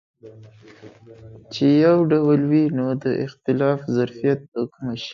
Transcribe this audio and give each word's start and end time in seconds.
چې 1.53 1.65
یو 1.85 1.97
ډول 2.11 2.39
وي 2.51 2.65
نو 2.77 2.85
د 3.03 3.05
اختلاف 3.25 3.79
ظرفیت 3.95 4.39
له 4.53 4.61
کومه 4.73 4.95
شي. 5.01 5.09